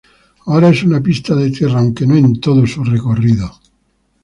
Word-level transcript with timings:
Ahora 0.47 0.69
es 0.69 0.81
una 0.81 0.99
pista 0.99 1.35
de 1.35 1.51
tierra, 1.51 1.77
aunque 1.79 2.07
no 2.07 2.15
en 2.15 2.39
todo 2.41 2.65
su 2.65 2.83
recorrido. 2.83 3.53